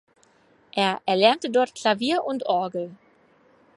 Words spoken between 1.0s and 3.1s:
erlernte dort Klavier und Orgel.